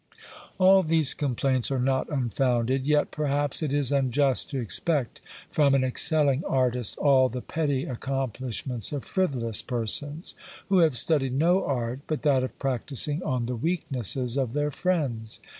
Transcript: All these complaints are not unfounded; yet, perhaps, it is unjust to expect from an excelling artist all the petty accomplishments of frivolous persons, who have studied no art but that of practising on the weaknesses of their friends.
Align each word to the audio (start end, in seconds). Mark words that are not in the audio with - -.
All 0.57 0.81
these 0.81 1.13
complaints 1.13 1.69
are 1.69 1.77
not 1.79 2.09
unfounded; 2.09 2.87
yet, 2.87 3.11
perhaps, 3.11 3.61
it 3.61 3.71
is 3.71 3.91
unjust 3.91 4.49
to 4.49 4.59
expect 4.59 5.21
from 5.51 5.75
an 5.75 5.83
excelling 5.83 6.43
artist 6.45 6.97
all 6.97 7.29
the 7.29 7.39
petty 7.39 7.85
accomplishments 7.85 8.91
of 8.91 9.05
frivolous 9.05 9.61
persons, 9.61 10.33
who 10.69 10.79
have 10.79 10.97
studied 10.97 11.33
no 11.33 11.63
art 11.67 11.99
but 12.07 12.23
that 12.23 12.41
of 12.41 12.57
practising 12.57 13.21
on 13.21 13.45
the 13.45 13.55
weaknesses 13.55 14.37
of 14.39 14.53
their 14.53 14.71
friends. 14.71 15.39